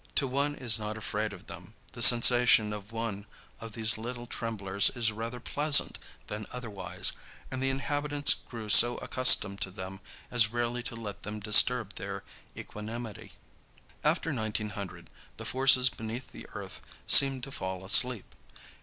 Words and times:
To 0.15 0.25
one 0.25 0.55
who 0.55 0.65
is 0.65 0.79
not 0.79 0.97
afraid 0.97 1.31
of 1.31 1.45
them, 1.45 1.75
the 1.93 2.01
sensation 2.01 2.73
of 2.73 2.91
one 2.91 3.27
of 3.59 3.73
these 3.73 3.99
little 3.99 4.25
tremblers 4.25 4.89
is 4.95 5.11
rather 5.11 5.39
pleasant 5.39 5.99
than 6.25 6.47
otherwise, 6.51 7.11
and 7.51 7.61
the 7.61 7.69
inhabitants 7.69 8.33
grew 8.33 8.67
so 8.67 8.97
accustomed 8.97 9.61
to 9.61 9.69
them 9.69 9.99
as 10.31 10.51
rarely 10.51 10.81
to 10.81 10.95
let 10.95 11.21
them 11.21 11.39
disturb 11.39 11.93
their 11.97 12.23
equanimity. 12.57 13.33
After 14.03 14.33
1900 14.33 15.07
the 15.37 15.45
forces 15.45 15.89
beneath 15.89 16.31
the 16.31 16.47
earth 16.55 16.81
seemed 17.05 17.43
to 17.43 17.51
fall 17.51 17.85
asleep. 17.85 18.25